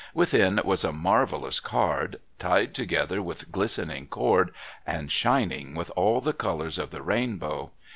[0.15, 4.49] Within was a marvellous card, tied together with glistening cord
[4.83, 7.69] and shining with all the colours of the rainbow.